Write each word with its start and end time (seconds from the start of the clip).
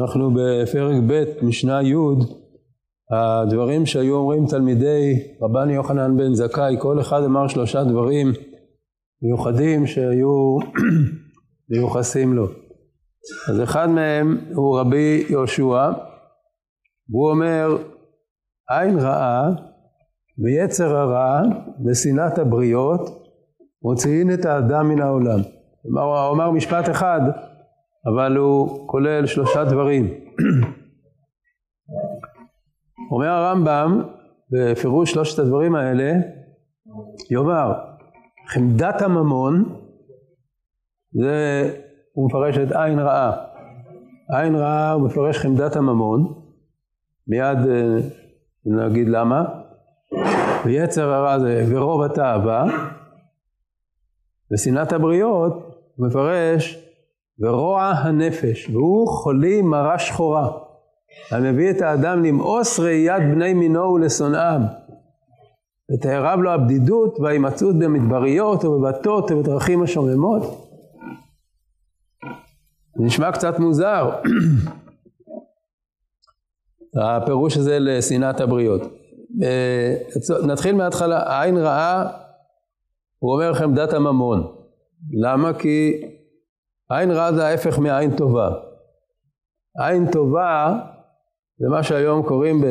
אנחנו 0.00 0.30
בפרק 0.30 0.96
ב', 1.06 1.24
משנה 1.42 1.82
י', 1.82 1.94
הדברים 3.10 3.86
שהיו 3.86 4.16
אומרים 4.16 4.46
תלמידי 4.46 5.22
רבן 5.42 5.70
יוחנן 5.70 6.16
בן 6.16 6.34
זכאי, 6.34 6.76
כל 6.78 7.00
אחד 7.00 7.22
אמר 7.22 7.48
שלושה 7.48 7.84
דברים 7.84 8.32
מיוחדים 9.22 9.86
שהיו 9.86 10.58
מיוחסים 11.70 12.34
לו. 12.34 12.46
אז 13.48 13.62
אחד 13.62 13.86
מהם 13.86 14.38
הוא 14.54 14.78
רבי 14.78 15.24
יהושע, 15.30 15.90
והוא 17.10 17.30
אומר, 17.30 17.76
עין 18.70 18.98
רעה 18.98 19.50
ויצר 20.44 20.96
הרע 20.96 21.42
ושנאת 21.86 22.38
הבריות 22.38 23.00
מוציאין 23.82 24.34
את 24.34 24.44
האדם 24.44 24.88
מן 24.88 25.02
העולם. 25.02 25.40
הוא 25.82 26.32
אמר 26.32 26.50
משפט 26.50 26.90
אחד, 26.90 27.20
אבל 28.06 28.36
הוא 28.36 28.88
כולל 28.88 29.26
שלושה 29.26 29.64
דברים. 29.64 30.14
אומר 33.10 33.28
הרמב"ם, 33.28 34.02
בפירוש 34.50 35.10
שלושת 35.10 35.38
הדברים 35.38 35.74
האלה, 35.74 36.12
יאמר, 37.30 37.72
חמדת 38.48 39.02
הממון, 39.02 39.78
זה, 41.12 41.70
הוא 42.12 42.26
מפרש 42.26 42.58
את 42.58 42.72
עין 42.72 42.98
רעה. 42.98 43.32
עין 44.30 44.54
רעה 44.54 44.92
הוא 44.92 45.02
מפרש 45.02 45.38
חמדת 45.38 45.76
הממון, 45.76 46.34
מיד 47.28 47.58
אה, 47.70 47.98
נגיד 48.64 49.08
למה. 49.08 49.44
ויצר 50.64 51.12
הרע 51.12 51.38
זה 51.38 51.64
ורוב 51.68 52.02
התאווה, 52.02 52.64
ושנאת 54.52 54.92
הבריות 54.92 55.52
הוא 55.96 56.06
מפרש 56.06 56.81
ורוע 57.42 57.82
הנפש, 57.82 58.70
והוא 58.70 59.08
חולי 59.08 59.62
מרה 59.62 59.98
שחורה, 59.98 60.50
המביא 61.30 61.70
את 61.70 61.80
האדם 61.80 62.24
למאוס 62.24 62.80
ראיית 62.80 63.22
בני 63.22 63.54
מינו 63.54 63.92
ולשונאם, 63.92 64.60
ותארב 65.92 66.40
לו 66.40 66.50
הבדידות 66.50 67.20
וההימצאות 67.20 67.78
במדבריות 67.78 68.64
ובבתות 68.64 69.30
ובדרכים 69.30 69.82
השוממות. 69.82 70.42
זה 72.96 73.04
נשמע 73.04 73.32
קצת 73.32 73.58
מוזר, 73.58 74.10
הפירוש 77.02 77.56
הזה 77.56 77.78
לשנאת 77.78 78.40
הבריות. 78.40 78.82
אה, 79.42 79.94
נתחיל 80.46 80.74
מההתחלה, 80.74 81.42
עין 81.42 81.56
רעה, 81.56 82.10
הוא 83.18 83.32
אומר 83.32 83.50
לכם 83.50 83.74
דת 83.74 83.92
הממון. 83.92 84.46
למה? 85.12 85.54
כי 85.54 86.02
עין 86.92 87.10
רעה 87.10 87.32
זה 87.32 87.46
ההפך 87.46 87.78
מעין 87.78 88.16
טובה. 88.16 88.50
עין 89.78 90.10
טובה 90.10 90.78
זה 91.58 91.68
מה 91.68 91.82
שהיום 91.82 92.22
קוראים 92.22 92.60
ב, 92.60 92.66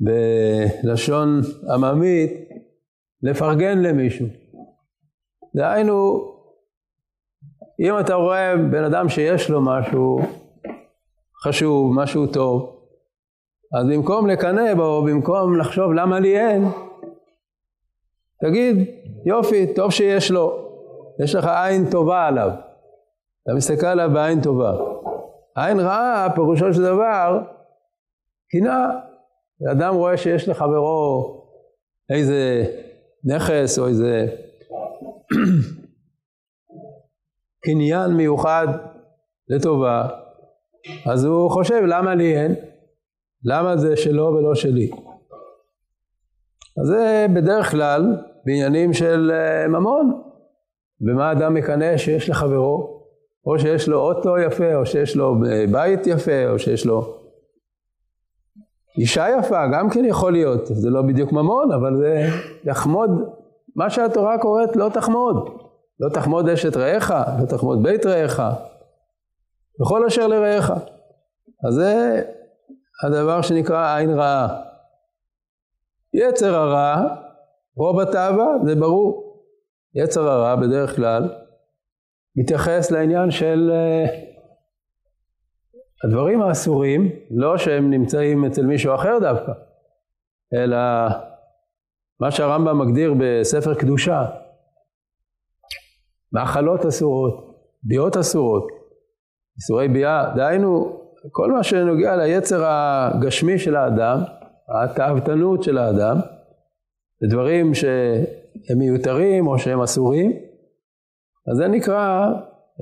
בלשון 0.00 1.40
עממית 1.74 2.30
לפרגן 3.22 3.78
למישהו. 3.82 4.26
דהיינו, 5.56 6.30
אם 7.80 8.00
אתה 8.00 8.14
רואה 8.14 8.56
בן 8.56 8.84
אדם 8.84 9.08
שיש 9.08 9.50
לו 9.50 9.60
משהו 9.64 10.18
חשוב, 11.44 11.94
משהו 11.94 12.26
טוב, 12.26 12.80
אז 13.78 13.86
במקום 13.92 14.26
לקנא 14.26 14.74
בו, 14.74 15.02
במקום 15.02 15.56
לחשוב 15.56 15.92
למה 15.92 16.20
לי 16.20 16.38
אין, 16.38 16.64
תגיד, 18.40 18.76
יופי, 19.26 19.74
טוב 19.74 19.90
שיש 19.90 20.30
לו, 20.30 20.70
יש 21.24 21.34
לך 21.34 21.44
עין 21.44 21.90
טובה 21.90 22.26
עליו. 22.26 22.50
אתה 23.44 23.54
מסתכל 23.54 23.86
עליו 23.86 24.10
בעין 24.12 24.42
טובה. 24.42 24.72
עין 25.56 25.80
רעה, 25.80 26.28
פירושו 26.34 26.74
של 26.74 26.82
דבר, 26.82 27.38
קנאה. 28.50 28.86
אדם 29.72 29.94
רואה 29.94 30.16
שיש 30.16 30.48
לחברו 30.48 31.40
איזה 32.10 32.64
נכס 33.24 33.78
או 33.78 33.86
איזה 33.86 34.26
קניין 37.64 38.10
מיוחד 38.10 38.66
לטובה, 39.48 40.08
אז 41.06 41.24
הוא 41.24 41.50
חושב 41.50 41.82
למה 41.86 42.14
לי 42.14 42.36
אין? 42.36 42.54
למה 43.44 43.76
זה 43.76 43.96
שלו 43.96 44.24
ולא 44.24 44.54
שלי? 44.54 44.90
אז 46.80 46.86
זה 46.86 47.26
בדרך 47.34 47.70
כלל 47.70 48.16
בעניינים 48.44 48.92
של 48.92 49.30
אה, 49.34 49.68
ממון. 49.68 50.22
במה 51.00 51.32
אדם 51.32 51.54
מקנא 51.54 51.96
שיש 51.96 52.30
לחברו? 52.30 53.03
או 53.46 53.58
שיש 53.58 53.88
לו 53.88 54.00
אוטו 54.00 54.38
יפה, 54.38 54.74
או 54.74 54.86
שיש 54.86 55.16
לו 55.16 55.36
בית 55.72 56.06
יפה, 56.06 56.48
או 56.48 56.58
שיש 56.58 56.86
לו 56.86 57.18
אישה 58.98 59.26
יפה, 59.38 59.66
גם 59.72 59.90
כן 59.90 60.04
יכול 60.04 60.32
להיות. 60.32 60.66
זה 60.66 60.90
לא 60.90 61.02
בדיוק 61.02 61.32
ממון, 61.32 61.72
אבל 61.72 61.96
זה 61.96 62.26
לחמוד, 62.64 63.10
מה 63.76 63.90
שהתורה 63.90 64.38
קוראת 64.38 64.76
לא 64.76 64.88
תחמוד. 64.88 65.48
לא 66.00 66.08
תחמוד 66.08 66.48
אשת 66.48 66.76
רעך, 66.76 67.10
לא 67.40 67.46
תחמוד 67.46 67.82
בית 67.82 68.06
רעך, 68.06 68.42
וכל 69.80 70.06
אשר 70.06 70.26
לרעך. 70.26 70.70
אז 71.68 71.74
זה 71.74 72.22
הדבר 73.04 73.42
שנקרא 73.42 73.96
עין 73.96 74.10
רעה. 74.10 74.62
יצר 76.14 76.54
הרע, 76.54 76.96
רוב 77.76 78.00
התאווה, 78.00 78.46
זה 78.64 78.74
ברור. 78.74 79.40
יצר 79.94 80.28
הרע 80.28 80.56
בדרך 80.56 80.96
כלל 80.96 81.28
מתייחס 82.36 82.90
לעניין 82.90 83.30
של 83.30 83.72
uh, 83.72 84.10
הדברים 86.04 86.42
האסורים, 86.42 87.10
לא 87.30 87.58
שהם 87.58 87.90
נמצאים 87.90 88.44
אצל 88.44 88.66
מישהו 88.66 88.94
אחר 88.94 89.18
דווקא, 89.20 89.52
אלא 90.54 90.78
מה 92.20 92.30
שהרמב"ם 92.30 92.78
מגדיר 92.78 93.14
בספר 93.18 93.74
קדושה, 93.74 94.24
מאכלות 96.32 96.86
אסורות, 96.86 97.34
ביאות 97.82 98.16
אסורות, 98.16 98.66
איסורי 99.56 99.88
ביאה, 99.88 100.32
דהיינו 100.36 101.00
כל 101.30 101.52
מה 101.52 101.62
שנוגע 101.62 102.16
ליצר 102.16 102.64
הגשמי 102.66 103.58
של 103.58 103.76
האדם, 103.76 104.18
התאוותנות 104.68 105.62
של 105.62 105.78
האדם, 105.78 106.16
זה 107.20 107.26
דברים 107.30 107.74
שהם 107.74 108.78
מיותרים 108.78 109.46
או 109.46 109.58
שהם 109.58 109.82
אסורים, 109.82 110.32
אז 111.50 111.56
זה 111.56 111.68
נקרא 111.68 112.32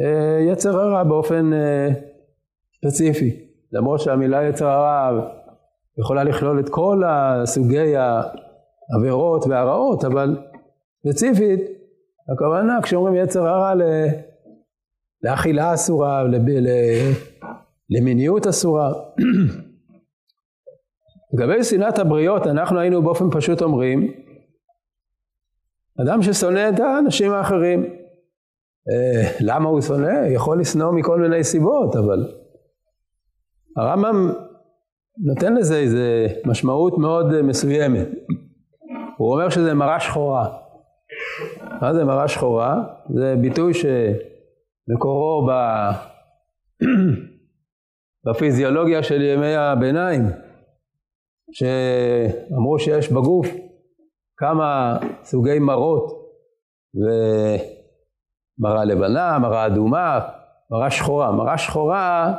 אה, 0.00 0.38
יצר 0.40 0.80
הרע 0.80 1.04
באופן 1.04 1.52
אה, 1.52 1.88
ספציפי. 2.76 3.46
למרות 3.72 4.00
שהמילה 4.00 4.44
יצר 4.44 4.66
הרע 4.66 5.20
יכולה 5.98 6.24
לכלול 6.24 6.60
את 6.60 6.68
כל 6.68 7.02
הסוגי 7.06 7.94
העבירות 7.96 9.46
והרעות, 9.46 10.04
אבל 10.04 10.36
ספציפית, 11.06 11.60
הכוונה 12.32 12.82
כשאומרים 12.82 13.14
יצר 13.14 13.46
הרע 13.46 13.74
לאכילה 15.22 15.74
אסורה, 15.74 16.24
למיניות 17.90 18.46
אסורה. 18.46 18.92
לגבי 21.32 21.64
שנאת 21.64 21.98
הבריות, 21.98 22.46
אנחנו 22.46 22.78
היינו 22.78 23.02
באופן 23.02 23.30
פשוט 23.30 23.62
אומרים, 23.62 24.12
אדם 26.02 26.22
ששונא 26.22 26.70
את 26.74 26.80
האנשים 26.80 27.32
האחרים, 27.32 28.01
למה 29.40 29.68
הוא 29.68 29.80
שונא? 29.80 30.26
יכול 30.28 30.60
לשנוא 30.60 30.92
מכל 30.92 31.20
מיני 31.20 31.44
סיבות, 31.44 31.96
אבל 31.96 32.32
הרמב"ם 33.76 34.32
נותן 35.18 35.54
לזה 35.54 35.76
איזה 35.76 36.26
משמעות 36.44 36.98
מאוד 36.98 37.42
מסוימת. 37.42 38.08
הוא 39.16 39.32
אומר 39.32 39.48
שזה 39.48 39.74
מראה 39.74 40.00
שחורה. 40.00 40.58
מה 41.80 41.94
זה 41.94 42.04
מראה 42.04 42.28
שחורה? 42.28 42.82
זה 43.14 43.34
ביטוי 43.40 43.72
שמקורו 43.74 45.46
ב... 45.48 45.52
בפיזיולוגיה 48.26 49.02
של 49.02 49.22
ימי 49.22 49.54
הביניים, 49.54 50.22
שאמרו 51.52 52.78
שיש 52.78 53.12
בגוף 53.12 53.46
כמה 54.36 54.98
סוגי 55.24 55.58
מרות, 55.58 56.04
ומרה 58.62 58.84
לבנה, 58.84 59.38
מרה 59.38 59.66
אדומה, 59.66 60.20
מרה 60.70 60.90
שחורה. 60.90 61.32
מרה 61.32 61.58
שחורה 61.58 62.34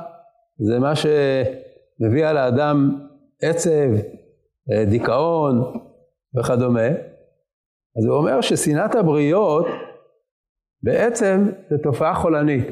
זה 0.57 0.79
מה 0.79 0.93
שמביא 0.95 2.25
על 2.25 2.37
האדם 2.37 3.07
עצב, 3.41 3.89
דיכאון 4.89 5.73
וכדומה. 6.39 6.87
אז 7.97 8.05
הוא 8.05 8.17
אומר 8.17 8.41
ששנאת 8.41 8.95
הבריות 8.95 9.65
בעצם 10.83 11.49
זה 11.69 11.77
תופעה 11.77 12.15
חולנית. 12.15 12.67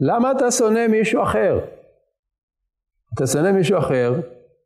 למה 0.00 0.32
אתה 0.32 0.50
שונא 0.50 0.86
מישהו 0.86 1.22
אחר? 1.22 1.60
אתה 3.14 3.26
שונא 3.26 3.52
מישהו 3.52 3.78
אחר, 3.78 4.14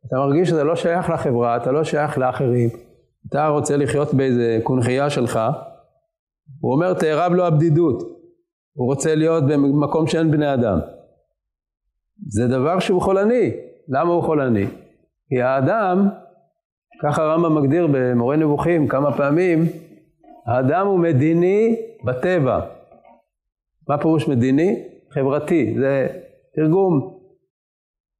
אתה 0.07 0.15
מרגיש 0.15 0.49
שזה 0.49 0.63
לא 0.63 0.75
שייך 0.75 1.09
לחברה, 1.09 1.57
אתה 1.57 1.71
לא 1.71 1.83
שייך 1.83 2.17
לאחרים, 2.17 2.69
אתה 3.29 3.47
רוצה 3.47 3.77
לחיות 3.77 4.13
באיזה 4.13 4.59
קונכייה 4.63 5.09
שלך, 5.09 5.39
הוא 6.59 6.73
אומר 6.73 6.93
תארב 6.93 7.31
לו 7.33 7.45
הבדידות, 7.45 8.01
הוא 8.73 8.87
רוצה 8.87 9.15
להיות 9.15 9.43
במקום 9.43 10.07
שאין 10.07 10.31
בני 10.31 10.53
אדם. 10.53 10.79
זה 12.27 12.47
דבר 12.47 12.79
שהוא 12.79 13.01
חולני. 13.01 13.51
למה 13.87 14.13
הוא 14.13 14.23
חולני? 14.23 14.65
כי 15.29 15.41
האדם, 15.41 16.09
ככה 17.03 17.23
הרמב"ם 17.23 17.55
מגדיר 17.55 17.87
במורה 17.91 18.35
נבוכים 18.35 18.87
כמה 18.87 19.17
פעמים, 19.17 19.59
האדם 20.47 20.87
הוא 20.87 20.99
מדיני 20.99 21.75
בטבע. 22.05 22.59
מה 23.89 23.97
פירוש 23.97 24.27
מדיני? 24.27 24.83
חברתי. 25.09 25.75
זה 25.79 26.07
תרגום 26.55 27.19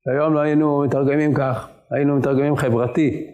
שהיום 0.04 0.34
לא 0.34 0.40
היינו 0.40 0.84
מתרגמים 0.86 1.34
כך, 1.34 1.70
היינו 1.92 2.16
מתרגמים 2.16 2.56
חברתי. 2.56 3.28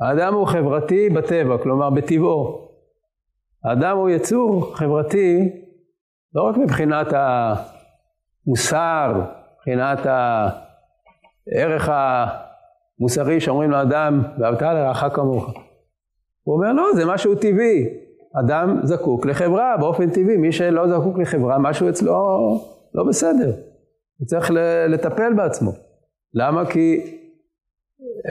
האדם 0.00 0.34
הוא 0.34 0.46
חברתי 0.46 1.10
בטבע, 1.10 1.58
כלומר 1.58 1.90
בטבעו. 1.90 2.63
האדם 3.64 3.96
הוא 3.96 4.10
יצור 4.10 4.76
חברתי 4.76 5.50
לא 6.34 6.42
רק 6.42 6.56
מבחינת 6.56 7.06
המוסר, 8.46 9.20
מבחינת 9.56 9.98
הערך 10.06 11.88
המוסרי 13.00 13.40
שאומרים 13.40 13.70
לאדם, 13.70 14.22
ואהבת 14.38 14.62
לרעך 14.62 15.04
כמוך. 15.14 15.54
הוא 16.42 16.56
אומר, 16.56 16.72
לא, 16.72 16.84
זה 16.94 17.04
משהו 17.06 17.34
טבעי. 17.34 18.04
אדם 18.40 18.80
זקוק 18.82 19.26
לחברה 19.26 19.76
באופן 19.80 20.10
טבעי, 20.10 20.36
מי 20.36 20.52
שלא 20.52 20.88
זקוק 20.88 21.18
לחברה, 21.18 21.58
משהו 21.58 21.88
אצלו 21.88 22.14
לא 22.94 23.04
בסדר. 23.08 23.52
הוא 24.18 24.26
צריך 24.26 24.50
לטפל 24.88 25.32
בעצמו. 25.36 25.72
למה? 26.34 26.66
כי 26.66 27.16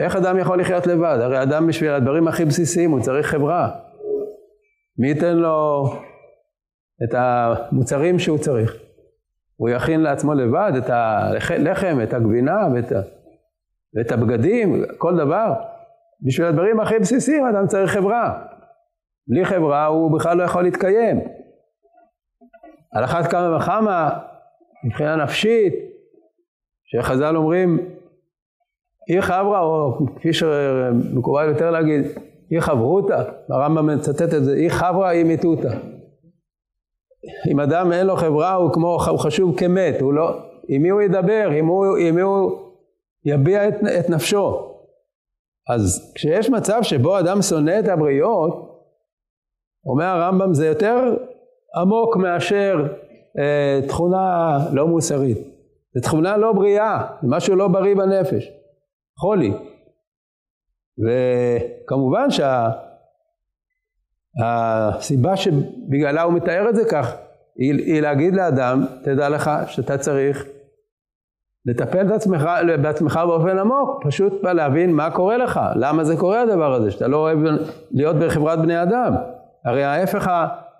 איך 0.04 0.16
אדם 0.16 0.38
יכול 0.38 0.60
לחיות 0.60 0.86
לבד? 0.86 1.18
הרי 1.20 1.42
אדם 1.42 1.66
בשביל 1.66 1.90
הדברים 1.90 2.28
הכי 2.28 2.44
בסיסיים 2.44 2.90
הוא 2.90 3.00
צריך 3.00 3.26
חברה. 3.26 3.70
מי 4.98 5.08
ייתן 5.08 5.36
לו 5.36 5.84
את 7.04 7.14
המוצרים 7.14 8.18
שהוא 8.18 8.38
צריך? 8.38 8.76
הוא 9.56 9.70
יכין 9.70 10.00
לעצמו 10.00 10.34
לבד 10.34 10.72
את 10.78 10.90
הלחם, 10.90 11.98
את 12.02 12.12
הגבינה 12.12 12.68
ואת, 12.74 12.92
ואת 13.94 14.12
הבגדים, 14.12 14.84
כל 14.98 15.16
דבר. 15.16 15.52
בשביל 16.22 16.46
הדברים 16.46 16.80
הכי 16.80 16.98
בסיסיים 16.98 17.46
אדם 17.46 17.66
צריך 17.66 17.90
חברה. 17.90 18.44
בלי 19.28 19.44
חברה 19.44 19.86
הוא 19.86 20.18
בכלל 20.18 20.36
לא 20.36 20.42
יכול 20.42 20.62
להתקיים. 20.62 21.20
על 22.92 23.04
אחת 23.04 23.30
כמה 23.30 23.56
וכמה, 23.56 24.18
מבחינה 24.84 25.16
נפשית, 25.16 25.74
שחז"ל 26.84 27.36
אומרים, 27.36 27.78
אי 29.08 29.22
חברה, 29.22 29.60
או 29.60 29.98
כפי 30.16 30.32
שמקובל 30.32 31.48
יותר 31.48 31.70
להגיד, 31.70 32.04
אי 32.50 32.60
חברותא, 32.60 33.22
הרמב"ם 33.48 33.86
מצטט 33.86 34.34
את 34.34 34.44
זה, 34.44 34.54
אי 34.54 34.70
חברה 34.70 35.10
אי 35.10 35.24
מיתותא. 35.24 35.74
אם 37.50 37.60
אדם 37.60 37.92
אין 37.92 38.06
לו 38.06 38.16
חברה 38.16 38.54
הוא 38.54 38.72
כמו, 38.72 38.98
הוא 39.08 39.18
חשוב 39.18 39.58
כמת, 39.58 40.00
הוא 40.00 40.12
לא, 40.12 40.38
עם 40.68 40.82
מי 40.82 40.88
הוא 40.88 41.02
ידבר, 41.02 41.50
עם, 41.50 41.66
הוא, 41.66 41.86
מי 42.12 42.20
הוא 42.20 42.58
יביע 43.24 43.68
את, 43.68 43.74
את 43.98 44.10
נפשו. 44.10 44.70
אז 45.74 46.12
כשיש 46.14 46.50
מצב 46.50 46.78
שבו 46.82 47.18
אדם 47.18 47.42
שונא 47.42 47.78
את 47.78 47.88
הבריות, 47.88 48.74
אומר 49.86 50.04
הרמב"ם 50.04 50.54
זה 50.54 50.66
יותר 50.66 51.16
עמוק 51.76 52.16
מאשר 52.16 52.86
אה, 53.38 53.80
תכונה 53.88 54.58
לא 54.72 54.86
מוסרית. 54.86 55.38
זה 55.94 56.00
תכונה 56.00 56.36
לא 56.36 56.52
בריאה, 56.52 57.06
זה 57.22 57.28
משהו 57.28 57.56
לא 57.56 57.68
בריא 57.68 57.94
בנפש. 57.94 58.50
חולי. 59.20 59.52
וכמובן 60.98 62.26
שהסיבה 64.40 65.36
שה, 65.36 65.42
שבגללה 65.42 66.22
הוא 66.22 66.32
מתאר 66.32 66.68
את 66.68 66.76
זה 66.76 66.84
כך, 66.84 67.14
היא, 67.56 67.72
היא 67.74 68.00
להגיד 68.00 68.34
לאדם, 68.34 68.86
תדע 69.04 69.28
לך 69.28 69.50
שאתה 69.66 69.98
צריך 69.98 70.46
לטפל 71.66 72.04
בעצמך, 72.04 72.48
בעצמך 72.82 73.20
באופן 73.26 73.58
עמוק, 73.58 74.04
פשוט 74.06 74.44
להבין 74.44 74.92
מה 74.92 75.10
קורה 75.10 75.36
לך, 75.36 75.60
למה 75.76 76.04
זה 76.04 76.16
קורה 76.16 76.40
הדבר 76.40 76.74
הזה, 76.74 76.90
שאתה 76.90 77.08
לא 77.08 77.16
אוהב 77.16 77.38
להיות 77.90 78.16
בחברת 78.16 78.58
בני 78.58 78.82
אדם. 78.82 79.14
הרי 79.64 79.84
ההפך 79.84 80.30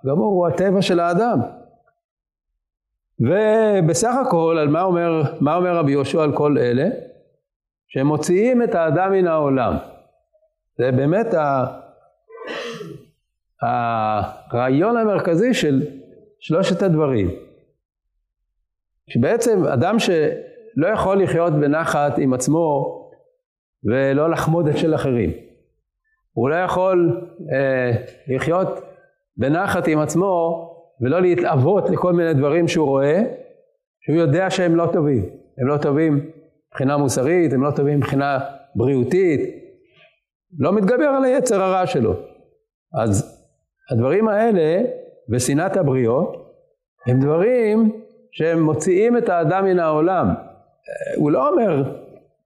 הגמור 0.05 0.33
הוא 0.33 0.47
הטבע 0.47 0.83
של 0.83 1.01
האדם. 1.01 1.41
ובסך 3.21 4.15
הכל, 4.27 4.57
על 4.61 4.69
מה 4.69 4.83
אומר, 4.83 5.23
מה 5.41 5.57
אומר 5.57 5.77
רבי 5.77 5.93
יהושע 5.93 6.23
על 6.23 6.37
כל 6.37 6.59
אלה? 6.59 6.89
שהם 7.89 8.07
מוציאים 8.07 8.63
את 8.63 8.75
האדם 8.75 9.13
מן 9.13 9.27
העולם. 9.27 9.77
זה 10.79 10.93
באמת 10.93 11.35
ה... 11.35 11.65
הרעיון 13.63 14.97
המרכזי 14.97 15.55
של 15.55 15.83
שלושת 16.41 16.83
הדברים. 16.83 17.31
שבעצם 19.11 19.65
אדם 19.67 19.99
שלא 19.99 20.87
יכול 20.93 21.23
לחיות 21.23 21.53
בנחת 21.53 22.19
עם 22.19 22.35
עצמו 22.35 23.01
ולא 23.85 24.31
לחמוד 24.31 24.69
את 24.69 24.77
של 24.77 24.95
אחרים. 24.95 25.31
הוא 26.33 26.51
לא 26.51 26.55
יכול 26.55 27.29
אה, 27.53 27.91
לחיות 28.29 28.69
בנחת 29.37 29.89
עם 29.89 29.99
עצמו 29.99 30.61
ולא 31.01 31.21
להתאבות 31.21 31.91
לכל 31.91 32.13
מיני 32.13 32.35
דברים 32.35 32.69
שהוא 32.69 32.87
רואה, 32.89 33.23
שהוא 34.01 34.17
יודע 34.17 34.51
שהם 34.51 34.77
לא 34.77 34.87
טובים. 34.93 35.25
הם 35.59 35.67
לא 35.67 35.77
טובים 35.77 36.31
מבחינה 36.69 36.97
מוסרית, 36.97 37.53
הם 37.53 37.63
לא 37.63 37.71
טובים 37.71 37.97
מבחינה 37.99 38.39
בריאותית, 38.75 39.64
לא 40.59 40.73
מתגבר 40.73 41.05
על 41.05 41.25
היצר 41.25 41.63
הרע 41.63 41.87
שלו. 41.87 42.15
אז 43.03 43.41
הדברים 43.91 44.29
האלה 44.29 44.83
ושנאת 45.31 45.77
הבריות 45.77 46.37
הם 47.07 47.21
דברים 47.21 47.93
שהם 48.33 48.63
מוציאים 48.63 49.17
את 49.17 49.29
האדם 49.29 49.65
מן 49.65 49.79
העולם. 49.79 50.29
הוא 51.17 51.31
לא 51.31 51.49
אומר 51.49 51.83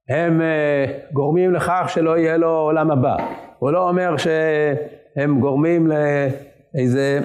הם 0.08 0.40
uh, 0.40 1.12
גורמים 1.12 1.54
לכך 1.54 1.84
שלא 1.88 2.18
יהיה 2.18 2.36
לו 2.36 2.50
עולם 2.50 2.90
הבא. 2.90 3.16
הוא 3.58 3.70
לא 3.70 3.88
אומר 3.88 4.14
שהם 4.16 5.40
גורמים 5.40 5.86
לאיזה 5.86 7.20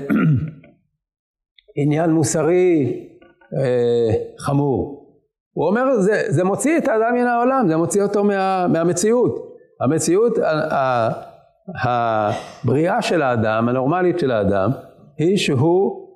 עניין 1.76 2.10
מוסרי 2.10 3.00
uh, 3.42 4.42
חמור. 4.42 5.04
הוא 5.54 5.68
אומר, 5.68 6.00
זה, 6.00 6.24
זה 6.28 6.44
מוציא 6.44 6.78
את 6.78 6.88
האדם 6.88 7.14
מן 7.14 7.28
העולם, 7.28 7.66
זה 7.68 7.78
מוציא 7.78 8.04
אותו 8.04 8.24
מה, 8.24 8.68
מהמציאות. 8.68 9.53
המציאות, 9.84 10.38
הבריאה 11.84 13.02
של 13.02 13.22
האדם, 13.22 13.70
הנורמלית 13.70 14.20
של 14.20 14.32
האדם, 14.32 14.72
היא 15.18 15.38
שהוא 15.38 16.08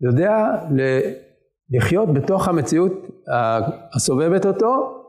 יודע 0.00 0.46
לחיות 1.70 2.14
בתוך 2.14 2.48
המציאות 2.48 2.92
הסובבת 3.96 4.46
אותו, 4.46 5.00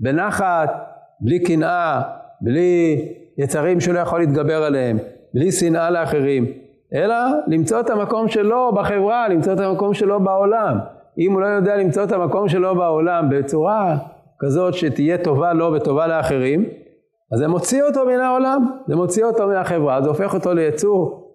בנחת, 0.00 0.70
בלי 1.20 1.42
קנאה, 1.42 2.02
בלי 2.40 3.02
יצרים 3.38 3.80
שהוא 3.80 3.94
לא 3.94 3.98
יכול 3.98 4.20
להתגבר 4.20 4.62
עליהם, 4.62 4.98
בלי 5.34 5.52
שנאה 5.52 5.90
לאחרים, 5.90 6.46
אלא 6.94 7.16
למצוא 7.46 7.80
את 7.80 7.90
המקום 7.90 8.28
שלו 8.28 8.72
בחברה, 8.74 9.28
למצוא 9.28 9.52
את 9.52 9.60
המקום 9.60 9.94
שלו 9.94 10.20
בעולם. 10.20 10.78
אם 11.18 11.32
הוא 11.32 11.40
לא 11.40 11.46
יודע 11.46 11.76
למצוא 11.76 12.04
את 12.04 12.12
המקום 12.12 12.48
שלו 12.48 12.74
בעולם 12.74 13.28
בצורה 13.30 13.96
כזאת 14.38 14.74
שתהיה 14.74 15.18
טובה 15.18 15.52
לו 15.52 15.72
וטובה 15.72 16.06
לאחרים, 16.06 16.64
אז 17.32 17.38
זה 17.38 17.48
מוציא 17.48 17.82
אותו 17.82 18.06
מן 18.06 18.20
העולם, 18.20 18.80
זה 18.88 18.96
מוציא 18.96 19.24
אותו 19.24 19.46
מהחברה, 19.46 20.02
זה 20.02 20.08
הופך 20.08 20.34
אותו 20.34 20.54
ליצור 20.54 21.32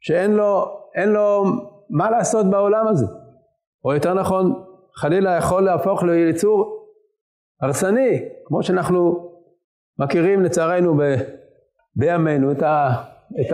שאין 0.00 0.32
לו, 0.32 0.78
לו 1.06 1.44
מה 1.90 2.10
לעשות 2.10 2.46
בעולם 2.46 2.88
הזה. 2.88 3.06
או 3.84 3.94
יותר 3.94 4.14
נכון, 4.14 4.64
חלילה 4.94 5.36
יכול 5.36 5.62
להפוך 5.62 6.02
ליצור 6.02 6.86
הרסני, 7.60 8.24
כמו 8.44 8.62
שאנחנו 8.62 9.30
מכירים 9.98 10.42
לצערנו 10.42 10.94
ב, 10.94 11.14
בימינו 11.96 12.52
את, 12.52 12.62
ה, 12.62 12.90
את 13.40 13.52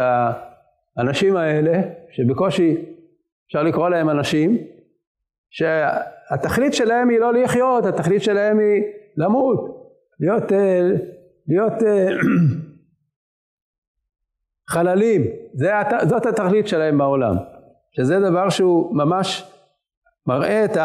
האנשים 0.96 1.36
האלה, 1.36 1.80
שבקושי 2.10 2.84
אפשר 3.46 3.62
לקרוא 3.62 3.88
להם 3.88 4.10
אנשים, 4.10 4.58
שהתכלית 5.50 6.74
שלהם 6.74 7.08
היא 7.08 7.18
לא 7.18 7.32
לחיות, 7.32 7.84
התכלית 7.86 8.22
שלהם 8.22 8.58
היא 8.58 8.82
למות, 9.16 9.90
להיות, 10.20 10.52
אה, 10.52 10.90
להיות 11.48 11.82
אה, 11.82 12.08
חללים, 14.70 15.22
זה, 15.54 15.72
זאת 16.08 16.26
התכלית 16.26 16.68
שלהם 16.68 16.98
בעולם, 16.98 17.34
שזה 17.90 18.20
דבר 18.20 18.48
שהוא 18.48 18.96
ממש 18.96 19.52
מראה 20.26 20.64
את 20.64 20.76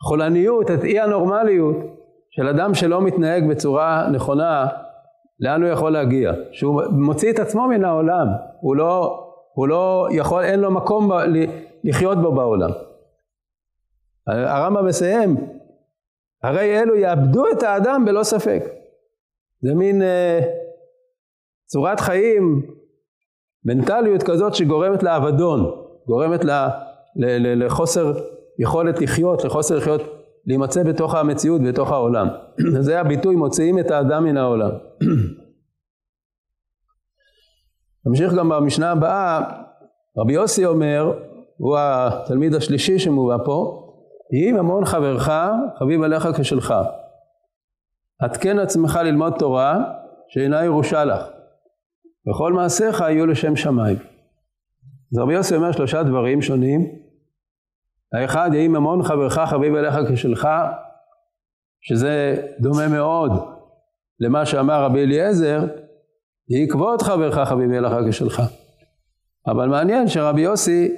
החולניות, 0.00 0.70
את 0.70 0.84
אי 0.84 1.00
הנורמליות 1.00 1.76
של 2.30 2.48
אדם 2.48 2.74
שלא 2.74 3.02
מתנהג 3.02 3.48
בצורה 3.50 4.08
נכונה, 4.12 4.66
לאן 5.40 5.62
הוא 5.62 5.70
יכול 5.70 5.92
להגיע? 5.92 6.32
שהוא 6.52 6.82
מוציא 6.90 7.32
את 7.32 7.38
עצמו 7.38 7.68
מן 7.68 7.84
העולם, 7.84 8.26
הוא 8.60 8.76
לא, 8.76 9.24
הוא 9.54 9.68
לא 9.68 10.08
יכול, 10.10 10.42
אין 10.42 10.60
לו 10.60 10.70
מקום 10.70 11.08
ב, 11.08 11.12
לחיות 11.84 12.18
בו 12.18 12.32
בעולם. 12.32 12.70
הרמב"ם 14.26 14.86
מסיים, 14.86 15.36
הרי 16.42 16.80
אלו 16.80 16.94
יאבדו 16.94 17.44
את 17.52 17.62
האדם 17.62 18.04
בלא 18.04 18.22
ספק. 18.22 18.77
זה 19.60 19.74
מין 19.74 20.02
אה, 20.02 20.40
צורת 21.66 22.00
חיים, 22.00 22.62
מנטליות 23.64 24.22
כזאת 24.22 24.54
שגורמת 24.54 25.02
לאבדון, 25.02 25.70
גורמת 26.06 26.44
ל, 26.44 26.50
ל, 27.16 27.26
ל, 27.26 27.64
לחוסר 27.66 28.12
יכולת 28.58 29.00
לחיות, 29.00 29.44
לחוסר 29.44 29.76
לחיות 29.76 30.02
להימצא 30.46 30.82
בתוך 30.82 31.14
המציאות, 31.14 31.60
בתוך 31.62 31.90
העולם. 31.90 32.28
זה 32.86 33.00
הביטוי, 33.00 33.36
מוציאים 33.36 33.78
את 33.78 33.90
האדם 33.90 34.24
מן 34.24 34.36
העולם. 34.36 34.70
נמשיך 38.06 38.32
גם 38.34 38.48
במשנה 38.48 38.90
הבאה, 38.90 39.40
רבי 40.18 40.32
יוסי 40.32 40.66
אומר, 40.66 41.12
הוא 41.56 41.76
התלמיד 41.80 42.54
השלישי 42.54 42.98
שמובא 42.98 43.36
פה, 43.44 43.84
יהי 44.32 44.52
ממון 44.52 44.84
חברך, 44.84 45.30
חביב 45.78 46.02
עליך 46.02 46.28
כשלך. 46.36 46.74
עדכן 48.20 48.58
עצמך 48.58 48.98
ללמוד 49.04 49.32
תורה, 49.38 49.84
שאינה 50.28 50.64
ירושה 50.64 51.04
לך. 51.04 51.24
וכל 52.30 52.52
מעשיך 52.52 53.00
יהיו 53.00 53.26
לשם 53.26 53.56
שמיים. 53.56 53.96
אז 55.12 55.18
רבי 55.18 55.34
יוסי 55.34 55.56
אומר 55.56 55.72
שלושה 55.72 56.02
דברים 56.02 56.42
שונים. 56.42 56.86
האחד, 58.12 58.50
יהי 58.52 58.68
ממון 58.68 59.02
חברך 59.02 59.38
חביב 59.38 59.74
אליך 59.74 59.94
כשלך, 60.12 60.48
שזה 61.80 62.42
דומה 62.60 62.88
מאוד 62.88 63.32
למה 64.20 64.46
שאמר 64.46 64.82
רבי 64.84 65.02
אליעזר, 65.02 65.60
יהי 66.48 66.68
כבוד 66.68 67.02
חברך 67.02 67.48
חביב 67.48 67.72
אליך 67.72 67.92
כשלך. 68.08 68.42
אבל 69.46 69.68
מעניין 69.68 70.08
שרבי 70.08 70.40
יוסי 70.40 70.94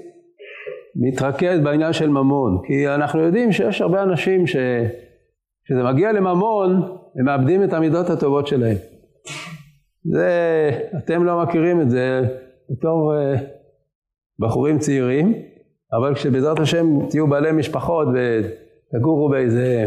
מתרכז 0.97 1.61
בעניין 1.61 1.93
של 1.93 2.09
ממון, 2.09 2.59
כי 2.67 2.89
אנחנו 2.89 3.21
יודעים 3.21 3.53
שיש 3.53 3.81
הרבה 3.81 4.03
אנשים 4.03 4.47
ש... 4.47 4.57
כשזה 5.71 5.83
מגיע 5.83 6.12
לממון, 6.12 6.83
הם 7.17 7.25
מאבדים 7.25 7.65
את 7.65 7.73
המידות 7.73 8.11
הטובות 8.11 8.47
שלהם. 8.47 8.77
זה, 10.05 10.31
אתם 10.99 11.25
לא 11.25 11.43
מכירים 11.43 11.81
את 11.81 11.91
זה 11.91 12.23
בתור 12.71 13.12
uh, 13.12 13.41
בחורים 14.39 14.79
צעירים, 14.79 15.35
אבל 15.93 16.15
כשבעזרת 16.15 16.61
השם 16.61 17.07
תהיו 17.11 17.27
בעלי 17.27 17.53
משפחות 17.53 18.09
ותגורו 18.09 19.29
באיזה 19.29 19.87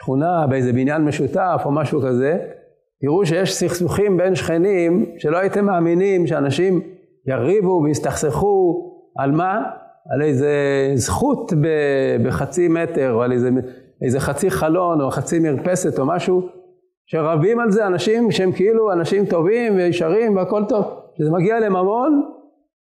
שכונה, 0.00 0.46
באיזה 0.46 0.72
בניין 0.72 1.04
משותף 1.04 1.62
או 1.64 1.70
משהו 1.70 2.00
כזה, 2.00 2.38
תראו 3.00 3.26
שיש 3.26 3.54
סכסוכים 3.54 4.16
בין 4.16 4.34
שכנים 4.34 5.14
שלא 5.18 5.38
הייתם 5.38 5.64
מאמינים 5.64 6.26
שאנשים 6.26 6.80
יריבו 7.26 7.80
ויסתכסכו 7.84 8.92
על 9.18 9.32
מה? 9.32 9.62
על 10.14 10.22
איזה 10.22 10.52
זכות 10.94 11.52
בחצי 12.24 12.68
מטר 12.68 13.12
או 13.12 13.22
על 13.22 13.32
איזה, 13.32 13.50
איזה 14.02 14.20
חצי 14.20 14.50
חלון 14.50 15.00
או 15.00 15.10
חצי 15.10 15.38
מרפסת 15.38 15.98
או 15.98 16.06
משהו 16.06 16.48
שרבים 17.06 17.60
על 17.60 17.70
זה 17.70 17.86
אנשים 17.86 18.30
שהם 18.30 18.52
כאילו 18.52 18.92
אנשים 18.92 19.26
טובים 19.26 19.76
וישרים 19.76 20.36
והכל 20.36 20.64
טוב. 20.68 20.84
כשזה 21.14 21.30
מגיע 21.30 21.60
לממון, 21.60 22.22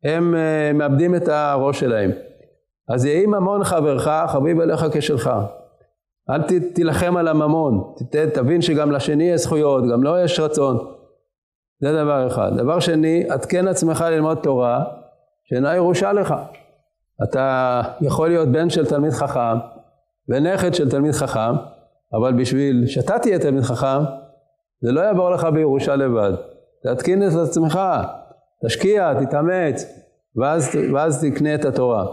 הם 0.04 0.34
uh, 0.34 0.78
מאבדים 0.78 1.16
את 1.16 1.28
הראש 1.28 1.80
שלהם. 1.80 2.12
אז 2.90 3.06
יהי 3.06 3.26
ממון 3.26 3.64
חברך, 3.64 4.08
חביב 4.28 4.60
אליך 4.60 4.86
כשלך. 4.94 5.32
אל 6.30 6.42
תילחם 6.74 7.18
על 7.18 7.28
הממון, 7.28 7.94
ת, 8.12 8.16
תבין 8.16 8.62
שגם 8.62 8.92
לשני 8.92 9.24
יש 9.24 9.42
זכויות, 9.42 9.84
גם 9.84 10.04
לו 10.04 10.12
לא 10.12 10.24
יש 10.24 10.40
רצון. 10.40 10.78
זה 11.82 11.94
דבר 11.94 12.28
אחד. 12.28 12.52
דבר 12.58 12.80
שני, 12.80 13.24
עדכן 13.30 13.68
עצמך 13.68 14.06
ללמוד 14.12 14.38
תורה, 14.38 14.84
שאינה 15.44 15.76
ירושה 15.76 16.14
לך. 16.14 16.36
אתה 17.24 17.82
יכול 18.02 18.28
להיות 18.28 18.50
בן 18.50 18.70
של 18.70 18.86
תלמיד 18.86 19.12
חכם, 19.12 19.58
ונכד 20.32 20.74
של 20.74 20.90
תלמיד 20.90 21.12
חכם, 21.12 21.56
אבל 22.14 22.34
בשביל 22.34 22.88
שאתה 22.88 23.20
תהיה 23.20 23.40
תלמיד 23.40 23.64
חכם, 23.64 24.04
זה 24.82 24.92
לא 24.92 25.02
יעבור 25.02 25.30
לך 25.30 25.44
בירושה 25.54 25.96
לבד. 25.96 26.32
תתקין 26.84 27.28
את 27.28 27.34
עצמך, 27.44 27.80
תשקיע, 28.66 29.14
תתאמץ, 29.14 29.86
ואז, 30.36 30.76
ואז 30.94 31.26
תקנה 31.26 31.56
את 31.56 31.66
התורה. 31.66 32.06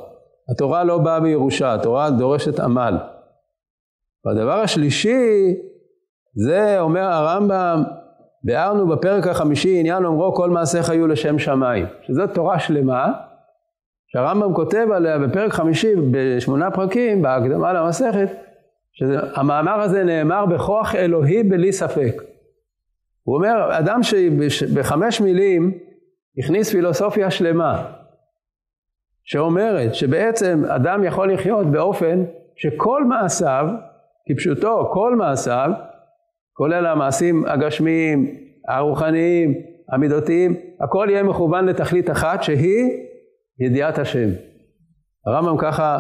התורה 0.51 0.85
לא 0.85 0.99
באה 0.99 1.21
בירושה, 1.21 1.75
התורה 1.75 2.11
דורשת 2.11 2.61
עמל. 2.61 2.99
והדבר 4.25 4.61
השלישי, 4.61 5.55
זה 6.35 6.81
אומר 6.81 7.05
הרמב"ם, 7.05 7.83
ביארנו 8.45 8.89
בפרק 8.89 9.27
החמישי 9.27 9.81
עניין 9.81 10.05
אומרו 10.05 10.35
כל 10.35 10.51
מעשיך 10.51 10.89
יהיו 10.89 11.07
לשם 11.07 11.39
שמיים, 11.39 11.87
שזאת 12.03 12.35
תורה 12.35 12.59
שלמה, 12.59 13.13
שהרמב"ם 14.09 14.55
כותב 14.55 14.87
עליה 14.95 15.19
בפרק 15.19 15.53
חמישי 15.53 15.95
בשמונה 16.11 16.71
פרקים, 16.71 17.23
בהקדמה 17.23 17.73
למסכת, 17.73 18.29
שהמאמר 18.93 19.81
הזה 19.81 20.05
נאמר 20.05 20.47
בכוח 20.47 20.95
אלוהי 20.95 21.43
בלי 21.43 21.73
ספק. 21.73 22.23
הוא 23.23 23.37
אומר, 23.37 23.79
אדם 23.79 24.03
שבחמש 24.49 25.21
מילים 25.21 25.79
הכניס 26.38 26.71
פילוסופיה 26.71 27.31
שלמה, 27.31 27.85
שאומרת 29.25 29.95
שבעצם 29.95 30.62
אדם 30.69 31.05
יכול 31.05 31.33
לחיות 31.33 31.67
באופן 31.67 32.25
שכל 32.57 33.05
מעשיו, 33.05 33.67
כפשוטו 34.29 34.91
כל 34.93 35.17
מעשיו, 35.17 35.71
כולל 36.53 36.87
המעשים 36.87 37.45
הגשמיים, 37.47 38.35
הרוחניים, 38.69 39.55
המידותיים, 39.93 40.55
הכל 40.81 41.07
יהיה 41.11 41.23
מכוון 41.23 41.67
לתכלית 41.67 42.11
אחת 42.11 42.43
שהיא 42.43 43.08
ידיעת 43.61 43.99
השם. 43.99 44.29
הרמב"ם 45.27 45.57
ככה 45.59 45.99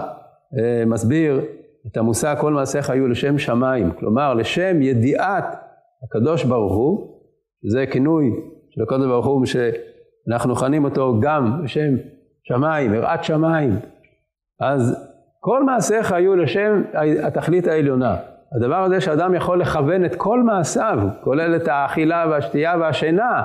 אה, 0.58 0.84
מסביר 0.86 1.40
את 1.86 1.96
המושג 1.96 2.36
כל 2.40 2.52
מעשיך 2.52 2.90
היו 2.90 3.08
לשם 3.08 3.38
שמיים, 3.38 3.90
כלומר 3.90 4.34
לשם 4.34 4.82
ידיעת 4.82 5.44
הקדוש 6.04 6.44
ברוך 6.44 6.72
הוא, 6.72 7.20
שזה 7.64 7.84
כינוי 7.86 8.30
של 8.70 8.82
הקדוש 8.82 9.06
ברוך 9.06 9.26
הוא 9.26 9.46
שאנחנו 9.46 10.52
מכנים 10.52 10.84
אותו 10.84 11.20
גם 11.20 11.62
בשם 11.64 11.94
שמיים, 12.42 12.94
יראת 12.94 13.24
שמיים. 13.24 13.78
אז 14.60 15.08
כל 15.40 15.64
מעשיך 15.64 16.12
היו 16.12 16.36
לשם 16.36 16.82
התכלית 17.22 17.66
העליונה. 17.66 18.16
הדבר 18.56 18.84
הזה 18.84 19.00
שאדם 19.00 19.34
יכול 19.34 19.60
לכוון 19.60 20.04
את 20.04 20.14
כל 20.14 20.42
מעשיו, 20.42 20.98
כולל 21.20 21.56
את 21.56 21.68
האכילה 21.68 22.26
והשתייה 22.30 22.76
והשינה, 22.80 23.42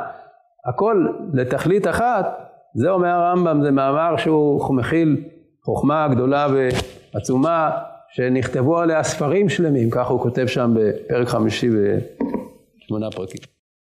הכל 0.70 1.08
לתכלית 1.34 1.88
אחת, 1.88 2.42
זה 2.74 2.89
אומר 2.89 3.08
הרמב"ם, 3.10 3.62
זה 3.63 3.72
מאמר 3.72 4.18
שהוא 4.18 4.75
מכיל 4.75 5.24
חוכמה 5.63 6.08
גדולה 6.08 6.48
ועצומה, 7.13 7.72
שנכתבו 8.10 8.80
עליה 8.80 9.03
ספרים 9.03 9.50
שלמים, 9.50 9.89
כך 9.89 10.08
הוא 10.08 10.20
כותב 10.20 10.48
שם 10.48 10.74
בפרק 10.75 11.27
חמישי 11.27 11.70
בשמונה 11.70 13.12
פרקים. 13.12 13.52